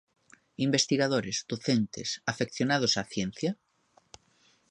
Investigadores, 0.67 1.37
docentes, 1.51 2.09
afeccionados 2.31 2.93
á 3.01 3.03
ciencia...? 3.13 3.51